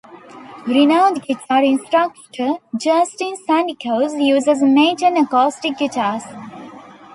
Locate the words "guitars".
5.77-6.23